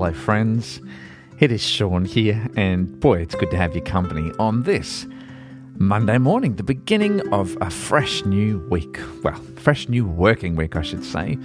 Hello, 0.00 0.14
friends. 0.14 0.80
It 1.40 1.52
is 1.52 1.62
Sean 1.62 2.06
here, 2.06 2.48
and 2.56 2.98
boy, 3.00 3.18
it's 3.18 3.34
good 3.34 3.50
to 3.50 3.58
have 3.58 3.74
your 3.74 3.84
company 3.84 4.32
on 4.38 4.62
this 4.62 5.06
Monday 5.76 6.16
morning, 6.16 6.56
the 6.56 6.62
beginning 6.62 7.20
of 7.34 7.54
a 7.60 7.68
fresh 7.68 8.24
new 8.24 8.60
week. 8.70 8.98
Well, 9.22 9.38
fresh 9.56 9.90
new 9.90 10.06
working 10.06 10.56
week, 10.56 10.74
I 10.74 10.80
should 10.80 11.04
say. 11.04 11.36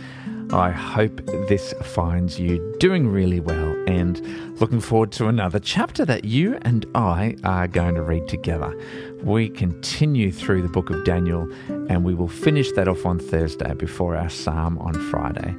I 0.54 0.72
hope 0.72 1.18
this 1.50 1.74
finds 1.84 2.40
you 2.40 2.78
doing 2.80 3.10
really 3.10 3.42
well 3.42 3.76
and 3.88 4.22
looking 4.62 4.80
forward 4.80 5.12
to 5.14 5.28
another 5.28 5.60
chapter 5.60 6.06
that 6.06 6.24
you 6.24 6.58
and 6.62 6.86
I 6.96 7.36
are 7.44 7.68
going 7.68 7.96
to 7.96 8.04
read 8.04 8.30
together. 8.30 8.74
We 9.22 9.50
continue 9.50 10.32
through 10.32 10.62
the 10.62 10.70
book 10.70 10.90
of 10.92 11.04
Daniel 11.04 11.52
and 11.90 12.06
we 12.06 12.14
will 12.14 12.30
finish 12.30 12.72
that 12.72 12.88
off 12.88 13.06
on 13.06 13.20
Thursday 13.20 13.74
before 13.74 14.16
our 14.16 14.30
psalm 14.30 14.78
on 14.78 14.94
Friday. 15.10 15.54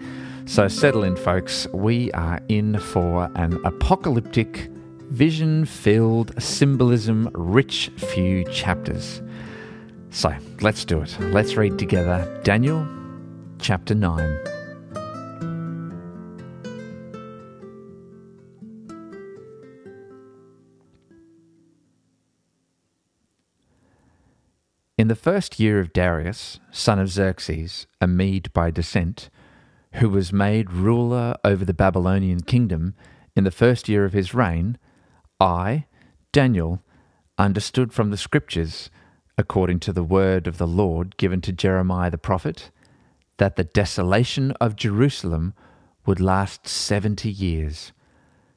So 0.48 0.68
settle 0.68 1.02
in, 1.02 1.16
folks. 1.16 1.66
We 1.72 2.10
are 2.12 2.40
in 2.48 2.78
for 2.78 3.28
an 3.34 3.60
apocalyptic, 3.64 4.70
vision 5.10 5.66
filled, 5.66 6.40
symbolism 6.40 7.28
rich 7.34 7.90
few 7.96 8.44
chapters. 8.44 9.22
So 10.10 10.34
let's 10.60 10.84
do 10.84 11.02
it. 11.02 11.18
Let's 11.20 11.56
read 11.56 11.78
together 11.78 12.40
Daniel 12.44 12.86
chapter 13.58 13.94
9. 13.94 14.38
In 24.96 25.08
the 25.08 25.16
first 25.16 25.60
year 25.60 25.80
of 25.80 25.92
Darius, 25.92 26.60
son 26.70 27.00
of 27.00 27.10
Xerxes, 27.10 27.86
a 28.00 28.06
Mede 28.06 28.52
by 28.52 28.70
descent, 28.70 29.28
who 29.96 30.08
was 30.08 30.32
made 30.32 30.70
ruler 30.70 31.36
over 31.44 31.64
the 31.64 31.74
Babylonian 31.74 32.40
kingdom 32.42 32.94
in 33.34 33.44
the 33.44 33.50
first 33.50 33.88
year 33.88 34.04
of 34.04 34.12
his 34.12 34.34
reign, 34.34 34.78
I, 35.40 35.86
Daniel, 36.32 36.82
understood 37.38 37.92
from 37.92 38.10
the 38.10 38.16
Scriptures, 38.16 38.90
according 39.38 39.80
to 39.80 39.92
the 39.92 40.02
word 40.02 40.46
of 40.46 40.58
the 40.58 40.66
Lord 40.66 41.16
given 41.16 41.40
to 41.42 41.52
Jeremiah 41.52 42.10
the 42.10 42.18
prophet, 42.18 42.70
that 43.38 43.56
the 43.56 43.64
desolation 43.64 44.52
of 44.52 44.76
Jerusalem 44.76 45.54
would 46.04 46.20
last 46.20 46.68
seventy 46.68 47.30
years. 47.30 47.92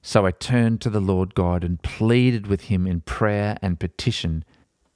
So 0.02 0.26
I 0.26 0.32
turned 0.32 0.82
to 0.82 0.90
the 0.90 1.02
Lord 1.02 1.36
God 1.36 1.64
and 1.64 1.82
pleaded 1.82 2.48
with 2.48 2.64
him 2.64 2.86
in 2.86 3.02
prayer 3.02 3.58
and 3.62 3.80
petition 3.80 4.46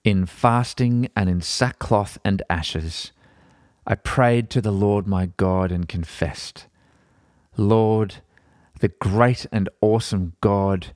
in 0.04 0.26
fasting 0.26 1.08
and 1.16 1.30
in 1.30 1.40
sackcloth 1.40 2.18
and 2.26 2.42
ashes, 2.50 3.13
I 3.86 3.96
prayed 3.96 4.50
to 4.52 4.62
the 4.62 4.72
Lord 4.72 5.08
my 5.08 5.28
God 5.38 5.72
and 5.72 5.88
confessed, 5.88 6.68
Lord, 7.58 8.16
the 8.80 8.88
great 8.88 9.46
and 9.52 9.70
awesome 9.82 10.34
God, 10.42 10.94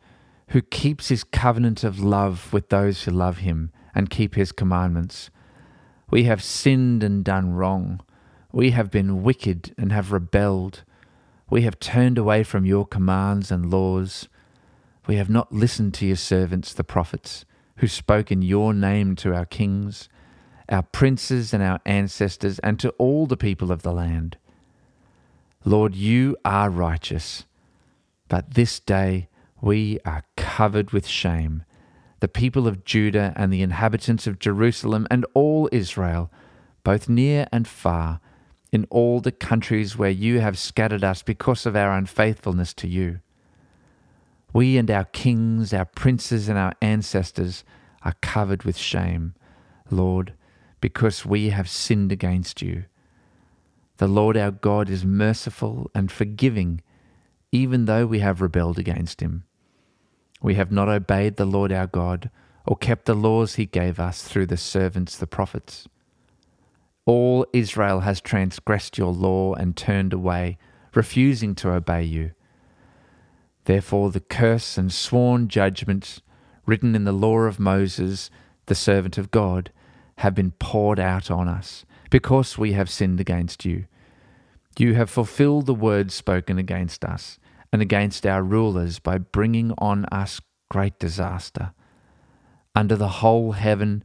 who 0.49 0.61
keeps 0.61 1.09
his 1.09 1.25
covenant 1.25 1.83
of 1.83 1.99
love 1.99 2.51
with 2.53 2.69
those 2.69 3.03
who 3.03 3.11
love 3.11 3.39
him 3.39 3.71
and 3.93 4.09
keep 4.09 4.35
his 4.35 4.51
commandments. 4.51 5.29
We 6.09 6.23
have 6.23 6.41
sinned 6.41 7.03
and 7.03 7.23
done 7.23 7.53
wrong. 7.53 8.01
We 8.53 8.71
have 8.71 8.89
been 8.89 9.23
wicked 9.23 9.75
and 9.77 9.91
have 9.91 10.13
rebelled. 10.13 10.83
We 11.49 11.63
have 11.63 11.79
turned 11.79 12.17
away 12.17 12.43
from 12.43 12.65
your 12.65 12.85
commands 12.85 13.51
and 13.51 13.69
laws. 13.69 14.29
We 15.05 15.17
have 15.17 15.29
not 15.29 15.51
listened 15.51 15.93
to 15.95 16.05
your 16.05 16.15
servants, 16.15 16.73
the 16.73 16.83
prophets 16.85 17.43
who 17.77 17.87
spoke 17.87 18.31
in 18.31 18.41
your 18.41 18.73
name 18.73 19.15
to 19.17 19.33
our 19.33 19.45
kings, 19.45 20.07
our 20.69 20.83
princes, 20.83 21.53
and 21.53 21.63
our 21.63 21.79
ancestors, 21.85 22.59
and 22.59 22.79
to 22.79 22.89
all 22.91 23.25
the 23.25 23.37
people 23.37 23.71
of 23.71 23.83
the 23.83 23.93
land. 23.93 24.37
Lord, 25.65 25.95
you 25.95 26.37
are 26.45 26.69
righteous, 26.69 27.45
but 28.27 28.53
this 28.53 28.79
day 28.79 29.27
we 29.61 29.99
are 30.05 30.23
covered 30.35 30.91
with 30.91 31.07
shame, 31.07 31.63
the 32.19 32.27
people 32.27 32.67
of 32.67 32.83
Judah 32.83 33.33
and 33.35 33.51
the 33.51 33.61
inhabitants 33.61 34.27
of 34.27 34.39
Jerusalem 34.39 35.07
and 35.09 35.25
all 35.33 35.69
Israel, 35.71 36.31
both 36.83 37.09
near 37.09 37.47
and 37.51 37.67
far, 37.67 38.19
in 38.71 38.85
all 38.89 39.19
the 39.19 39.31
countries 39.31 39.97
where 39.97 40.09
you 40.09 40.39
have 40.39 40.57
scattered 40.57 41.03
us 41.03 41.21
because 41.23 41.65
of 41.65 41.75
our 41.75 41.91
unfaithfulness 41.91 42.73
to 42.75 42.87
you. 42.87 43.19
We 44.53 44.77
and 44.77 44.89
our 44.89 45.05
kings, 45.05 45.73
our 45.73 45.85
princes, 45.85 46.49
and 46.49 46.57
our 46.57 46.73
ancestors 46.81 47.63
are 48.03 48.15
covered 48.21 48.63
with 48.63 48.77
shame, 48.77 49.35
Lord, 49.89 50.33
because 50.81 51.25
we 51.25 51.49
have 51.49 51.69
sinned 51.69 52.11
against 52.11 52.61
you. 52.61 52.85
The 53.97 54.07
Lord 54.07 54.37
our 54.37 54.51
God 54.51 54.89
is 54.89 55.03
merciful 55.03 55.89
and 55.95 56.11
forgiving, 56.11 56.81
even 57.51 57.85
though 57.85 58.05
we 58.05 58.19
have 58.19 58.41
rebelled 58.41 58.77
against 58.77 59.21
him. 59.21 59.43
We 60.41 60.55
have 60.55 60.71
not 60.71 60.87
obeyed 60.87 61.37
the 61.37 61.45
Lord 61.45 61.71
our 61.71 61.87
God, 61.87 62.29
or 62.65 62.77
kept 62.77 63.05
the 63.05 63.15
laws 63.15 63.55
he 63.55 63.65
gave 63.65 63.99
us 63.99 64.23
through 64.23 64.45
the 64.45 64.57
servants 64.57 65.17
the 65.17 65.25
prophets. 65.25 65.87
All 67.05 67.47
Israel 67.53 68.01
has 68.01 68.21
transgressed 68.21 68.97
your 68.97 69.13
law 69.13 69.53
and 69.53 69.75
turned 69.75 70.13
away, 70.13 70.57
refusing 70.93 71.55
to 71.55 71.71
obey 71.71 72.03
you. 72.03 72.31
Therefore, 73.63 74.11
the 74.11 74.19
curse 74.19 74.77
and 74.77 74.91
sworn 74.91 75.47
judgments 75.47 76.21
written 76.65 76.95
in 76.95 77.05
the 77.05 77.11
law 77.11 77.39
of 77.39 77.59
Moses, 77.59 78.29
the 78.65 78.75
servant 78.75 79.17
of 79.17 79.31
God, 79.31 79.71
have 80.17 80.35
been 80.35 80.51
poured 80.51 80.99
out 80.99 81.29
on 81.29 81.47
us, 81.47 81.85
because 82.09 82.57
we 82.57 82.73
have 82.73 82.89
sinned 82.89 83.19
against 83.19 83.65
you. 83.65 83.85
You 84.77 84.93
have 84.95 85.09
fulfilled 85.09 85.65
the 85.65 85.73
words 85.73 86.13
spoken 86.13 86.57
against 86.57 87.03
us 87.03 87.39
and 87.71 87.81
against 87.81 88.25
our 88.25 88.43
rulers 88.43 88.99
by 88.99 89.17
bringing 89.17 89.73
on 89.77 90.05
us 90.05 90.39
great 90.69 90.99
disaster. 90.99 91.73
Under 92.75 92.95
the 92.95 93.07
whole 93.07 93.53
heaven, 93.53 94.03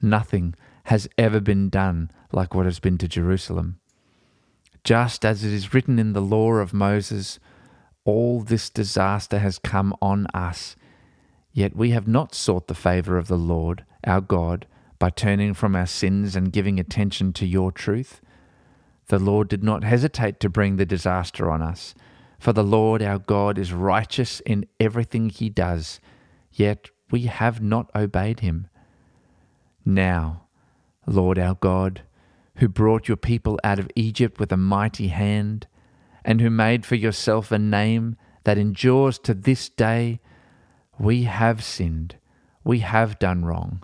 nothing 0.00 0.54
has 0.84 1.08
ever 1.18 1.40
been 1.40 1.68
done 1.68 2.10
like 2.32 2.54
what 2.54 2.66
has 2.66 2.78
been 2.78 2.98
to 2.98 3.08
Jerusalem. 3.08 3.80
Just 4.84 5.24
as 5.24 5.44
it 5.44 5.52
is 5.52 5.72
written 5.72 5.98
in 5.98 6.12
the 6.12 6.20
law 6.20 6.52
of 6.54 6.74
Moses, 6.74 7.38
all 8.04 8.40
this 8.40 8.68
disaster 8.68 9.38
has 9.38 9.58
come 9.58 9.94
on 10.02 10.26
us, 10.34 10.76
yet 11.52 11.74
we 11.74 11.90
have 11.90 12.06
not 12.06 12.34
sought 12.34 12.68
the 12.68 12.74
favour 12.74 13.16
of 13.16 13.28
the 13.28 13.38
Lord 13.38 13.84
our 14.04 14.20
God 14.20 14.66
by 15.04 15.10
turning 15.10 15.52
from 15.52 15.76
our 15.76 15.84
sins 15.84 16.34
and 16.34 16.50
giving 16.50 16.80
attention 16.80 17.30
to 17.30 17.44
your 17.44 17.70
truth. 17.70 18.22
The 19.08 19.18
Lord 19.18 19.48
did 19.48 19.62
not 19.62 19.84
hesitate 19.84 20.40
to 20.40 20.48
bring 20.48 20.76
the 20.76 20.86
disaster 20.86 21.50
on 21.50 21.60
us, 21.60 21.94
for 22.38 22.54
the 22.54 22.64
Lord 22.64 23.02
our 23.02 23.18
God 23.18 23.58
is 23.58 23.70
righteous 23.70 24.40
in 24.46 24.64
everything 24.80 25.28
he 25.28 25.50
does, 25.50 26.00
yet 26.50 26.88
we 27.10 27.24
have 27.26 27.60
not 27.60 27.90
obeyed 27.94 28.40
him. 28.40 28.68
Now, 29.84 30.44
Lord 31.06 31.38
our 31.38 31.56
God, 31.56 32.00
who 32.56 32.66
brought 32.66 33.06
your 33.06 33.18
people 33.18 33.60
out 33.62 33.78
of 33.78 33.90
Egypt 33.94 34.40
with 34.40 34.52
a 34.52 34.56
mighty 34.56 35.08
hand, 35.08 35.66
and 36.24 36.40
who 36.40 36.48
made 36.48 36.86
for 36.86 36.94
yourself 36.94 37.52
a 37.52 37.58
name 37.58 38.16
that 38.44 38.56
endures 38.56 39.18
to 39.18 39.34
this 39.34 39.68
day, 39.68 40.20
we 40.98 41.24
have 41.24 41.62
sinned, 41.62 42.16
we 42.64 42.78
have 42.78 43.18
done 43.18 43.44
wrong. 43.44 43.82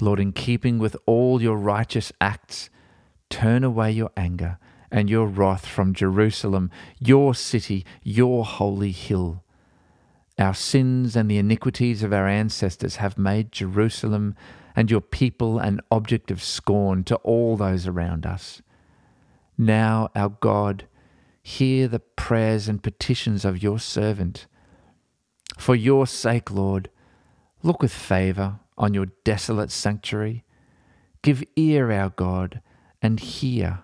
Lord, 0.00 0.20
in 0.20 0.32
keeping 0.32 0.78
with 0.78 0.96
all 1.06 1.40
your 1.40 1.56
righteous 1.56 2.12
acts, 2.20 2.70
turn 3.30 3.64
away 3.64 3.92
your 3.92 4.10
anger 4.16 4.58
and 4.90 5.08
your 5.08 5.26
wrath 5.26 5.66
from 5.66 5.94
Jerusalem, 5.94 6.70
your 6.98 7.34
city, 7.34 7.84
your 8.02 8.44
holy 8.44 8.92
hill. 8.92 9.42
Our 10.38 10.54
sins 10.54 11.16
and 11.16 11.30
the 11.30 11.38
iniquities 11.38 12.02
of 12.02 12.12
our 12.12 12.26
ancestors 12.26 12.96
have 12.96 13.16
made 13.16 13.52
Jerusalem 13.52 14.34
and 14.74 14.90
your 14.90 15.00
people 15.00 15.58
an 15.58 15.80
object 15.90 16.30
of 16.30 16.42
scorn 16.42 17.04
to 17.04 17.16
all 17.16 17.56
those 17.56 17.86
around 17.86 18.26
us. 18.26 18.62
Now, 19.58 20.10
our 20.14 20.30
God, 20.30 20.86
hear 21.42 21.88
the 21.88 22.00
prayers 22.00 22.68
and 22.68 22.82
petitions 22.82 23.44
of 23.44 23.62
your 23.62 23.78
servant. 23.78 24.46
For 25.58 25.74
your 25.74 26.06
sake, 26.06 26.50
Lord, 26.50 26.90
look 27.62 27.82
with 27.82 27.92
favour 27.92 28.60
on 28.76 28.94
your 28.94 29.06
desolate 29.24 29.70
sanctuary. 29.70 30.44
Give 31.22 31.44
ear, 31.56 31.90
our 31.92 32.10
God, 32.10 32.60
and 33.00 33.20
hear. 33.20 33.80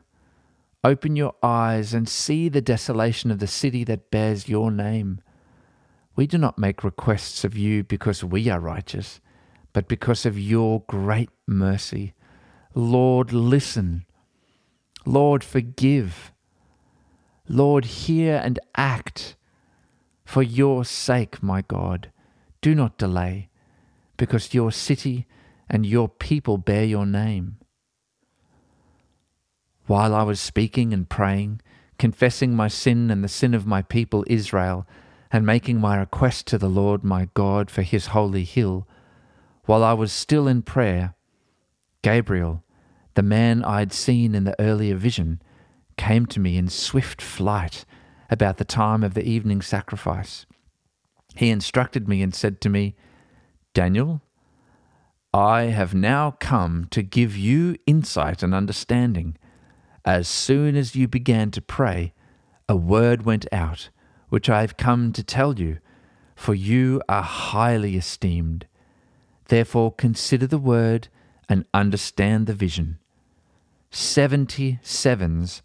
Open 0.85 1.17
your 1.17 1.35
eyes 1.43 1.93
and 1.93 2.09
see 2.09 2.49
the 2.49 2.61
desolation 2.61 3.31
of 3.31 3.39
the 3.39 3.47
city 3.47 3.85
that 3.85 4.11
bears 4.11 4.49
your 4.49 4.71
name. 4.71 5.21
We 6.17 6.27
do 6.27 6.39
not 6.39 6.59
make 6.59 6.83
requests 6.85 7.45
of 7.45 7.57
you 7.57 7.85
because 7.85 8.25
we 8.25 8.49
are 8.49 8.61
righteous, 8.61 9.21
but 9.73 9.89
because 9.89 10.27
of 10.27 10.39
your 10.39 10.83
great 10.89 11.31
mercy. 11.47 12.15
Lord, 12.75 13.33
listen. 13.33 14.05
Lord, 15.05 15.45
forgive. 15.45 16.33
Lord, 17.49 17.85
hear 17.85 18.41
and 18.43 18.59
act. 18.77 19.37
For 20.25 20.43
your 20.43 20.85
sake, 20.85 21.43
my 21.43 21.63
God, 21.63 22.13
do 22.61 22.75
not 22.75 22.99
delay, 22.99 23.48
because 24.19 24.53
your 24.53 24.71
city 24.71 25.27
and 25.71 25.87
your 25.87 26.09
people 26.09 26.59
bear 26.59 26.85
your 26.85 27.07
name. 27.07 27.57
While 29.87 30.15
I 30.15 30.23
was 30.23 30.39
speaking 30.39 30.93
and 30.93 31.09
praying, 31.09 31.63
confessing 31.99 32.55
my 32.55 32.69
sin 32.69 33.11
and 33.11 33.25
the 33.25 33.29
sin 33.29 33.55
of 33.55 33.67
my 33.67 33.81
people 33.81 34.25
Israel, 34.27 34.87
and 35.33 35.47
making 35.47 35.81
my 35.81 35.97
request 35.97 36.47
to 36.49 36.59
the 36.59 36.69
Lord 36.69 37.03
my 37.05 37.29
God 37.35 37.71
for 37.71 37.83
his 37.83 38.09
holy 38.09 38.45
hill, 38.45 38.87
while 39.65 39.83
I 39.83 39.95
was 39.95 40.13
still 40.13 40.47
in 40.47 40.63
prayer, 40.63 41.15
Gabriel, 42.03 42.63
the 43.15 43.23
man 43.23 43.65
I'd 43.65 43.93
seen 43.93 44.35
in 44.35 44.45
the 44.45 44.59
earlier 44.61 44.95
vision, 44.95 45.43
came 45.97 46.27
to 46.27 46.41
me 46.41 46.57
in 46.57 46.69
swift 46.69 47.21
flight 47.21 47.85
about 48.31 48.57
the 48.57 48.65
time 48.65 49.03
of 49.03 49.15
the 49.15 49.25
evening 49.25 49.61
sacrifice. 49.61 50.47
He 51.35 51.51
instructed 51.51 52.09
me 52.09 52.23
and 52.23 52.35
said 52.35 52.61
to 52.63 52.69
me, 52.69 52.95
Daniel, 53.79 54.21
I 55.33 55.67
have 55.67 55.95
now 55.95 56.33
come 56.41 56.89
to 56.91 57.01
give 57.01 57.37
you 57.37 57.77
insight 57.87 58.43
and 58.43 58.53
understanding. 58.53 59.39
As 60.05 60.27
soon 60.27 60.75
as 60.75 60.97
you 60.97 61.07
began 61.07 61.53
to 61.53 61.63
pray, 61.63 62.13
a 62.69 62.75
word 62.75 63.25
went 63.25 63.47
out, 63.53 63.91
which 64.31 64.51
I 64.51 64.63
have 64.63 64.77
come 64.77 65.13
to 65.13 65.23
tell 65.23 65.61
you, 65.61 65.79
for 66.35 66.55
you 66.55 67.01
are 67.09 67.23
highly 67.23 67.95
esteemed. 67.95 68.67
Therefore 69.47 69.93
consider 69.93 70.49
the 70.49 70.59
word 70.59 71.07
and 71.49 71.65
understand 71.73 72.49
the 72.49 72.55
vision. 72.55 72.99
Seventy 73.93 74.81
sevens 74.83 75.63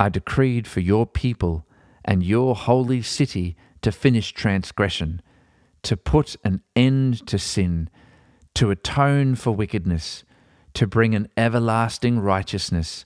are 0.00 0.08
decreed 0.08 0.66
for 0.66 0.80
your 0.80 1.04
people 1.04 1.66
and 2.02 2.22
your 2.22 2.54
holy 2.54 3.02
city 3.02 3.56
to 3.82 3.92
finish 3.92 4.32
transgression, 4.32 5.20
to 5.82 5.96
put 5.96 6.36
an 6.44 6.62
end 6.76 7.26
to 7.26 7.38
sin, 7.38 7.90
to 8.54 8.70
atone 8.70 9.34
for 9.34 9.52
wickedness, 9.52 10.24
to 10.74 10.86
bring 10.86 11.14
an 11.14 11.28
everlasting 11.36 12.18
righteousness, 12.20 13.04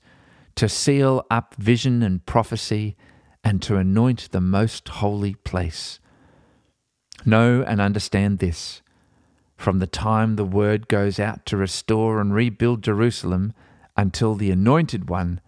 to 0.54 0.68
seal 0.68 1.24
up 1.30 1.54
vision 1.56 2.02
and 2.02 2.24
prophecy, 2.26 2.96
and 3.42 3.62
to 3.62 3.76
anoint 3.76 4.30
the 4.32 4.40
most 4.40 4.88
holy 4.88 5.34
place. 5.34 6.00
Know 7.24 7.62
and 7.66 7.80
understand 7.80 8.38
this. 8.38 8.82
From 9.56 9.78
the 9.78 9.86
time 9.86 10.36
the 10.36 10.44
word 10.44 10.88
goes 10.88 11.18
out 11.18 11.46
to 11.46 11.56
restore 11.56 12.20
and 12.20 12.34
rebuild 12.34 12.82
Jerusalem 12.82 13.52
until 13.96 14.34
the 14.34 14.50
anointed 14.50 15.08
one, 15.08 15.40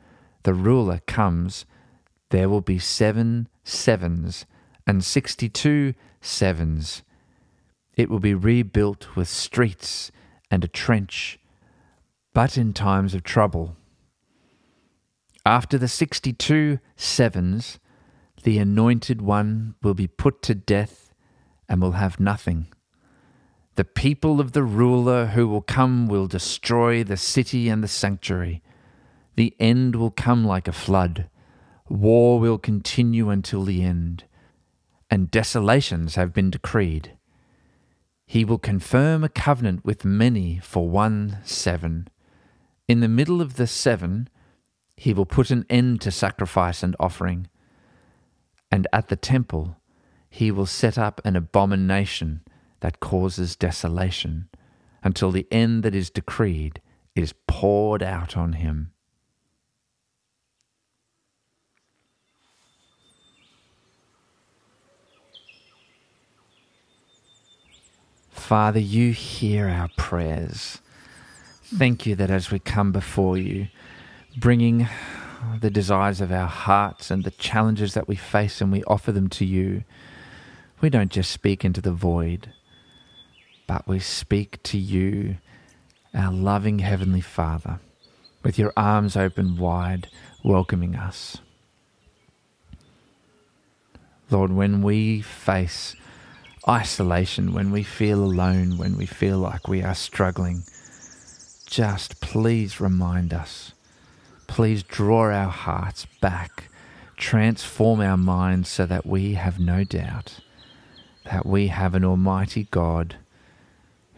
the 0.44 0.54
ruler, 0.54 1.00
comes, 1.06 1.66
there 2.30 2.48
will 2.48 2.60
be 2.60 2.78
seven 2.78 3.48
sevens 3.64 4.46
and 4.86 5.04
sixty 5.04 5.48
two 5.48 5.94
sevens. 6.20 7.02
It 7.98 8.08
will 8.08 8.20
be 8.20 8.32
rebuilt 8.32 9.16
with 9.16 9.26
streets 9.28 10.12
and 10.52 10.62
a 10.62 10.68
trench, 10.68 11.40
but 12.32 12.56
in 12.56 12.72
times 12.72 13.12
of 13.12 13.24
trouble. 13.24 13.76
After 15.44 15.76
the 15.76 15.88
sixty 15.88 16.32
two 16.32 16.78
sevens, 16.94 17.80
the 18.44 18.58
anointed 18.58 19.20
one 19.20 19.74
will 19.82 19.94
be 19.94 20.06
put 20.06 20.42
to 20.42 20.54
death 20.54 21.12
and 21.68 21.82
will 21.82 21.92
have 21.92 22.20
nothing. 22.20 22.68
The 23.74 23.84
people 23.84 24.40
of 24.40 24.52
the 24.52 24.62
ruler 24.62 25.26
who 25.26 25.48
will 25.48 25.60
come 25.60 26.06
will 26.06 26.28
destroy 26.28 27.02
the 27.02 27.16
city 27.16 27.68
and 27.68 27.82
the 27.82 27.88
sanctuary. 27.88 28.62
The 29.34 29.56
end 29.58 29.96
will 29.96 30.12
come 30.12 30.44
like 30.44 30.68
a 30.68 30.72
flood. 30.72 31.28
War 31.88 32.38
will 32.38 32.58
continue 32.58 33.28
until 33.28 33.64
the 33.64 33.82
end, 33.82 34.22
and 35.10 35.32
desolations 35.32 36.14
have 36.14 36.32
been 36.32 36.50
decreed. 36.50 37.17
He 38.30 38.44
will 38.44 38.58
confirm 38.58 39.24
a 39.24 39.30
covenant 39.30 39.86
with 39.86 40.04
many 40.04 40.58
for 40.58 40.86
one 40.86 41.38
seven. 41.44 42.08
In 42.86 43.00
the 43.00 43.08
middle 43.08 43.40
of 43.40 43.56
the 43.56 43.66
seven, 43.66 44.28
he 44.98 45.14
will 45.14 45.24
put 45.24 45.50
an 45.50 45.64
end 45.70 46.02
to 46.02 46.10
sacrifice 46.10 46.82
and 46.82 46.94
offering. 47.00 47.48
And 48.70 48.86
at 48.92 49.08
the 49.08 49.16
temple, 49.16 49.78
he 50.28 50.50
will 50.50 50.66
set 50.66 50.98
up 50.98 51.22
an 51.24 51.36
abomination 51.36 52.42
that 52.80 53.00
causes 53.00 53.56
desolation, 53.56 54.50
until 55.02 55.30
the 55.30 55.46
end 55.50 55.82
that 55.82 55.94
is 55.94 56.10
decreed 56.10 56.82
is 57.14 57.32
poured 57.46 58.02
out 58.02 58.36
on 58.36 58.52
him. 58.52 58.92
Father, 68.48 68.80
you 68.80 69.12
hear 69.12 69.68
our 69.68 69.90
prayers. 69.98 70.80
Thank 71.64 72.06
you 72.06 72.14
that 72.14 72.30
as 72.30 72.50
we 72.50 72.58
come 72.58 72.92
before 72.92 73.36
you, 73.36 73.68
bringing 74.38 74.88
the 75.60 75.68
desires 75.68 76.22
of 76.22 76.32
our 76.32 76.46
hearts 76.46 77.10
and 77.10 77.24
the 77.24 77.30
challenges 77.32 77.92
that 77.92 78.08
we 78.08 78.16
face 78.16 78.62
and 78.62 78.72
we 78.72 78.82
offer 78.84 79.12
them 79.12 79.28
to 79.28 79.44
you, 79.44 79.84
we 80.80 80.88
don't 80.88 81.10
just 81.10 81.30
speak 81.30 81.62
into 81.62 81.82
the 81.82 81.92
void, 81.92 82.54
but 83.66 83.86
we 83.86 83.98
speak 83.98 84.62
to 84.62 84.78
you, 84.78 85.36
our 86.14 86.32
loving 86.32 86.78
Heavenly 86.78 87.20
Father, 87.20 87.80
with 88.42 88.58
your 88.58 88.72
arms 88.78 89.14
open 89.14 89.58
wide, 89.58 90.08
welcoming 90.42 90.96
us. 90.96 91.36
Lord, 94.30 94.52
when 94.52 94.80
we 94.80 95.20
face 95.20 95.94
isolation, 96.66 97.52
when 97.52 97.70
we 97.70 97.82
feel 97.82 98.22
alone, 98.22 98.78
when 98.78 98.96
we 98.96 99.06
feel 99.06 99.38
like 99.38 99.68
we 99.68 99.82
are 99.82 99.94
struggling, 99.94 100.62
just 101.66 102.20
please 102.20 102.80
remind 102.80 103.34
us. 103.34 103.72
Please 104.46 104.82
draw 104.82 105.30
our 105.30 105.50
hearts 105.50 106.06
back, 106.20 106.70
transform 107.16 108.00
our 108.00 108.16
minds 108.16 108.68
so 108.68 108.86
that 108.86 109.04
we 109.04 109.34
have 109.34 109.60
no 109.60 109.84
doubt 109.84 110.40
that 111.30 111.44
we 111.44 111.66
have 111.66 111.94
an 111.94 112.04
Almighty 112.04 112.66
God 112.70 113.16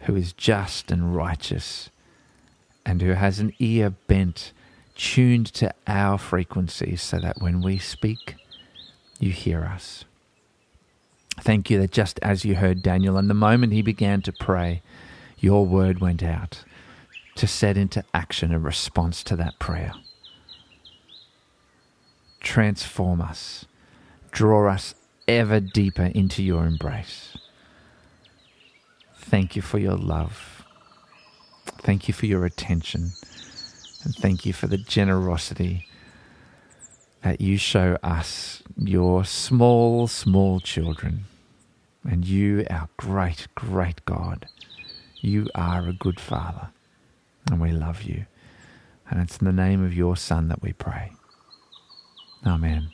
who 0.01 0.15
is 0.15 0.33
just 0.33 0.89
and 0.89 1.15
righteous, 1.15 1.89
and 2.85 3.01
who 3.01 3.11
has 3.11 3.39
an 3.39 3.53
ear 3.59 3.91
bent, 4.07 4.51
tuned 4.95 5.45
to 5.45 5.73
our 5.85 6.17
frequencies, 6.17 7.01
so 7.01 7.19
that 7.19 7.41
when 7.41 7.61
we 7.61 7.77
speak, 7.77 8.35
you 9.19 9.31
hear 9.31 9.63
us. 9.63 10.05
Thank 11.39 11.69
you 11.69 11.79
that 11.79 11.91
just 11.91 12.19
as 12.21 12.45
you 12.45 12.55
heard 12.55 12.83
Daniel, 12.83 13.17
and 13.17 13.29
the 13.29 13.33
moment 13.33 13.73
he 13.73 13.81
began 13.81 14.21
to 14.23 14.33
pray, 14.33 14.81
your 15.39 15.65
word 15.65 15.99
went 15.99 16.21
out 16.21 16.63
to 17.35 17.47
set 17.47 17.77
into 17.77 18.03
action 18.13 18.53
a 18.53 18.59
response 18.59 19.23
to 19.23 19.35
that 19.37 19.57
prayer. 19.57 19.93
Transform 22.39 23.21
us, 23.21 23.65
draw 24.31 24.71
us 24.71 24.93
ever 25.27 25.59
deeper 25.59 26.11
into 26.13 26.43
your 26.43 26.65
embrace. 26.65 27.37
Thank 29.15 29.55
you 29.55 29.61
for 29.61 29.79
your 29.79 29.95
love. 29.95 30.65
Thank 31.65 32.07
you 32.07 32.13
for 32.13 32.25
your 32.25 32.45
attention. 32.45 33.11
And 34.03 34.15
thank 34.15 34.45
you 34.45 34.53
for 34.53 34.67
the 34.67 34.77
generosity 34.77 35.87
that 37.23 37.41
you 37.41 37.57
show 37.57 37.97
us, 38.03 38.63
your 38.77 39.25
small, 39.25 40.07
small 40.07 40.59
children. 40.59 41.25
And 42.03 42.25
you, 42.25 42.65
our 42.69 42.89
great, 42.97 43.47
great 43.53 44.03
God, 44.05 44.47
you 45.17 45.47
are 45.53 45.87
a 45.87 45.93
good 45.93 46.19
Father. 46.19 46.69
And 47.49 47.61
we 47.61 47.71
love 47.71 48.03
you. 48.03 48.25
And 49.09 49.21
it's 49.21 49.37
in 49.37 49.45
the 49.45 49.51
name 49.51 49.85
of 49.85 49.93
your 49.93 50.15
Son 50.15 50.47
that 50.47 50.63
we 50.63 50.73
pray. 50.73 51.11
Amen. 52.45 52.91